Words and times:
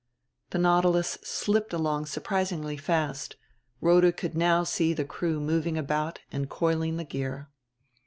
The 0.49 0.57
Nautilus 0.57 1.19
slipped 1.21 1.73
along 1.73 2.07
surprisingly 2.07 2.75
fast. 2.75 3.35
Rhoda 3.81 4.11
could 4.11 4.35
now 4.35 4.63
see 4.63 4.93
the 4.93 5.05
crew 5.05 5.39
moving 5.39 5.77
about 5.77 6.21
and 6.31 6.49
coiling 6.49 6.97
the 6.97 7.03
gear. 7.03 7.49